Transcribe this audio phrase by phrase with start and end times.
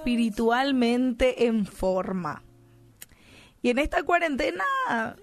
[0.00, 2.42] espiritualmente en forma.
[3.62, 4.64] Y en esta cuarentena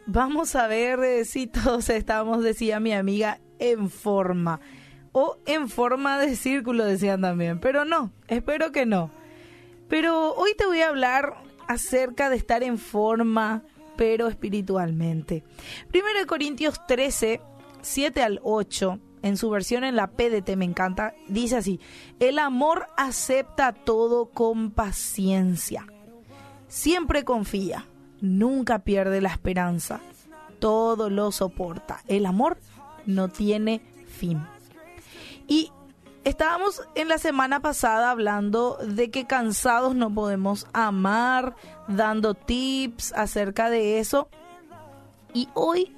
[0.05, 4.59] vamos a ver eh, si todos estamos, decía mi amiga, en forma.
[5.13, 7.59] O en forma de círculo, decían también.
[7.59, 9.09] Pero no, espero que no.
[9.89, 11.33] Pero hoy te voy a hablar
[11.67, 13.63] acerca de estar en forma,
[13.95, 15.43] pero espiritualmente.
[15.89, 17.41] Primero de Corintios 13,
[17.81, 21.79] 7 al 8 en su versión en la PDT, me encanta, dice así,
[22.19, 25.85] el amor acepta todo con paciencia,
[26.67, 27.85] siempre confía,
[28.21, 29.99] nunca pierde la esperanza,
[30.59, 32.57] todo lo soporta, el amor
[33.05, 34.45] no tiene fin.
[35.47, 35.71] Y
[36.23, 41.55] estábamos en la semana pasada hablando de que cansados no podemos amar,
[41.87, 44.27] dando tips acerca de eso.
[45.33, 45.93] Y hoy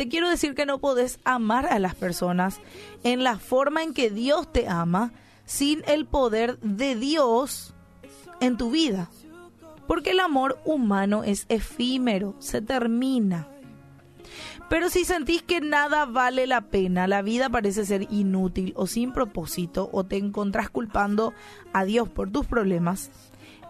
[0.00, 2.58] te quiero decir que no podés amar a las personas
[3.04, 5.12] en la forma en que Dios te ama
[5.44, 7.74] sin el poder de Dios
[8.40, 9.10] en tu vida.
[9.86, 13.48] Porque el amor humano es efímero, se termina.
[14.70, 19.12] Pero si sentís que nada vale la pena, la vida parece ser inútil o sin
[19.12, 21.34] propósito, o te encontrás culpando
[21.74, 23.10] a Dios por tus problemas,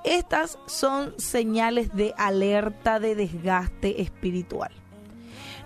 [0.05, 4.71] estas son señales de alerta de desgaste espiritual.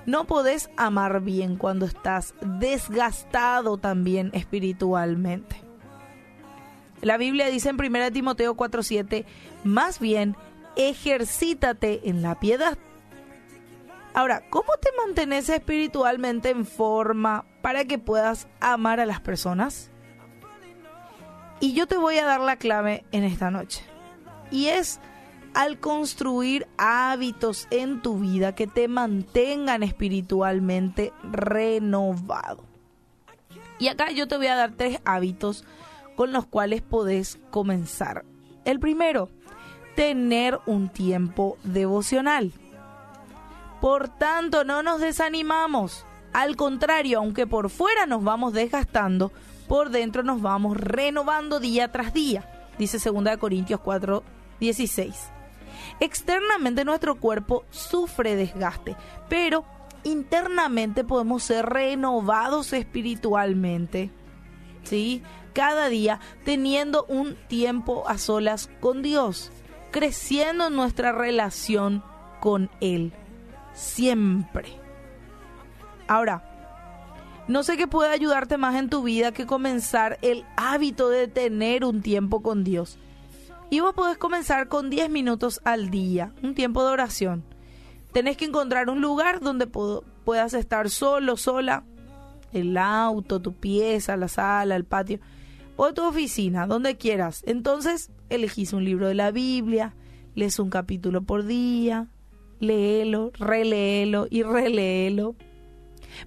[0.06, 5.56] No podés amar bien cuando estás desgastado también espiritualmente.
[7.00, 9.24] La Biblia dice en 1 Timoteo 4:7,
[9.64, 10.36] más bien
[10.76, 12.78] ejercítate en la piedad.
[14.14, 19.90] Ahora, ¿cómo te mantienes espiritualmente en forma para que puedas amar a las personas?
[21.60, 23.82] Y yo te voy a dar la clave en esta noche.
[24.50, 25.00] Y es
[25.54, 32.64] al construir hábitos en tu vida que te mantengan espiritualmente renovado.
[33.78, 35.64] Y acá yo te voy a dar tres hábitos
[36.16, 38.24] con los cuales podés comenzar.
[38.64, 39.28] El primero,
[39.94, 42.52] tener un tiempo devocional.
[43.80, 46.04] Por tanto, no nos desanimamos.
[46.32, 49.30] Al contrario, aunque por fuera nos vamos desgastando,
[49.68, 52.50] por dentro nos vamos renovando día tras día.
[52.78, 54.22] Dice 2 Corintios 4,
[54.58, 55.33] 16.
[56.00, 58.96] Externamente nuestro cuerpo sufre desgaste,
[59.28, 59.64] pero
[60.04, 64.10] internamente podemos ser renovados espiritualmente.
[64.82, 65.22] ¿Sí?
[65.54, 69.50] Cada día teniendo un tiempo a solas con Dios,
[69.90, 72.02] creciendo nuestra relación
[72.40, 73.12] con Él.
[73.72, 74.78] Siempre.
[76.06, 76.54] Ahora,
[77.46, 81.84] no sé qué puede ayudarte más en tu vida que comenzar el hábito de tener
[81.84, 82.98] un tiempo con Dios.
[83.74, 87.42] Y vos podés comenzar con 10 minutos al día, un tiempo de oración.
[88.12, 91.82] Tenés que encontrar un lugar donde puedas estar solo, sola,
[92.52, 95.18] el auto, tu pieza, la sala, el patio,
[95.74, 97.42] o tu oficina, donde quieras.
[97.48, 99.96] Entonces, elegís un libro de la Biblia,
[100.36, 102.06] lees un capítulo por día,
[102.60, 105.34] léelo, reléelo y reléelo.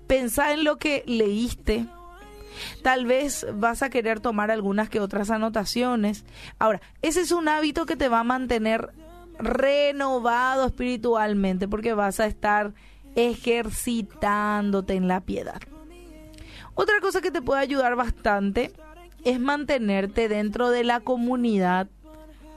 [0.06, 1.86] Pensá en lo que leíste,
[2.82, 6.26] Tal vez vas a querer tomar algunas que otras anotaciones.
[6.60, 8.92] Ahora, ese es un hábito que te va a mantener
[9.40, 12.74] renovado espiritualmente porque vas a estar
[13.16, 15.62] ejercitándote en la piedad.
[16.76, 18.72] Otra cosa que te puede ayudar bastante
[19.24, 21.88] es mantenerte dentro de la comunidad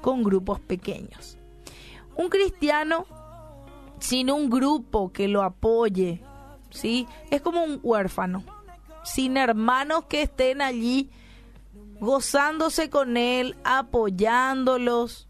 [0.03, 1.39] con grupos pequeños.
[2.17, 3.07] Un cristiano
[3.99, 6.23] sin un grupo que lo apoye,
[6.71, 7.07] ¿sí?
[7.31, 8.45] Es como un huérfano
[9.03, 11.11] sin hermanos que estén allí
[12.01, 15.29] gozándose con él, apoyándolos.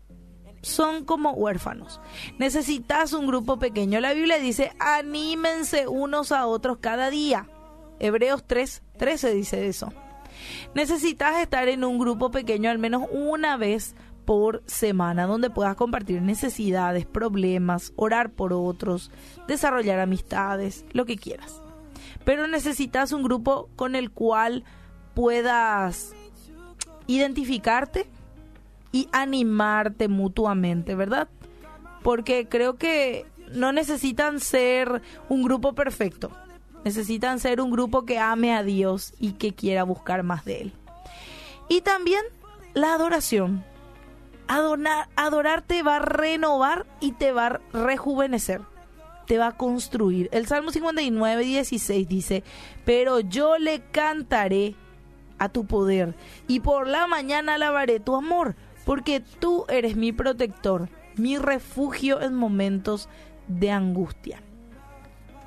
[0.62, 2.00] Son como huérfanos.
[2.38, 3.98] Necesitas un grupo pequeño.
[4.00, 7.48] La Biblia dice, anímense unos a otros cada día.
[7.98, 9.92] Hebreos 3, 13 dice eso.
[10.74, 13.94] Necesitas estar en un grupo pequeño al menos una vez
[14.26, 19.10] por semana donde puedas compartir necesidades, problemas, orar por otros,
[19.48, 21.62] desarrollar amistades, lo que quieras
[22.24, 24.64] pero necesitas un grupo con el cual
[25.14, 26.14] puedas
[27.06, 28.08] identificarte
[28.92, 31.28] y animarte mutuamente, ¿verdad?
[32.02, 36.30] Porque creo que no necesitan ser un grupo perfecto,
[36.84, 40.72] necesitan ser un grupo que ame a Dios y que quiera buscar más de Él.
[41.68, 42.22] Y también
[42.74, 43.64] la adoración.
[44.48, 48.62] Adorar, adorarte va a renovar y te va a rejuvenecer
[49.30, 50.28] te va a construir.
[50.32, 52.42] El Salmo 59, 16 dice,
[52.84, 54.74] pero yo le cantaré
[55.38, 56.16] a tu poder
[56.48, 62.34] y por la mañana alabaré tu amor, porque tú eres mi protector, mi refugio en
[62.34, 63.08] momentos
[63.46, 64.42] de angustia.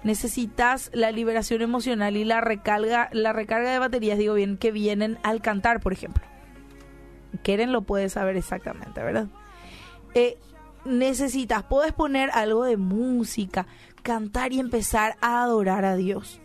[0.06, 5.18] Necesitas la liberación emocional y la recarga, la recarga de baterías, digo bien, que vienen
[5.24, 6.24] al cantar, por ejemplo.
[7.44, 9.28] Keren lo puede saber exactamente, ¿verdad?
[10.14, 10.38] eh,
[10.86, 13.68] necesitas, puedes poner algo de música,
[14.02, 16.40] cantar y empezar a adorar a Dios.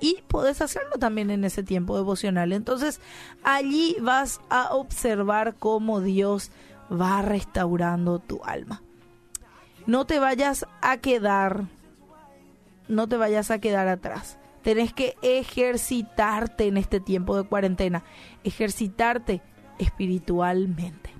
[0.00, 2.52] Y puedes hacerlo también en ese tiempo devocional.
[2.52, 3.00] Entonces
[3.42, 6.50] allí vas a observar cómo Dios
[6.90, 8.82] va restaurando tu alma.
[9.86, 11.64] No te vayas a quedar,
[12.88, 14.38] no te vayas a quedar atrás.
[14.62, 18.02] Tenés que ejercitarte en este tiempo de cuarentena,
[18.42, 19.40] ejercitarte
[19.78, 21.15] espiritualmente.